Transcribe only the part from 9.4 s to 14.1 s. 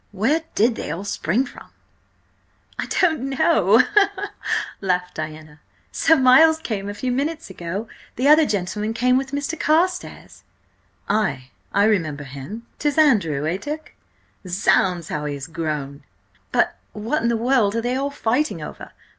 Carstares." "Ay, I remember him–'tis Andrew, eh, Dick?